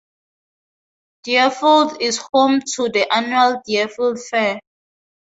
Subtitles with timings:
[1.23, 4.59] Deerfield is home to the annual Deerfield Fair.